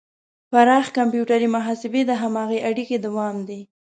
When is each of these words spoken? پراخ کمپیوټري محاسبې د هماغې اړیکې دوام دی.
پراخ 0.51 0.85
کمپیوټري 0.97 1.47
محاسبې 1.55 2.01
د 2.07 2.11
هماغې 2.23 2.59
اړیکې 2.69 2.97
دوام 3.05 3.35
دی. 3.47 3.61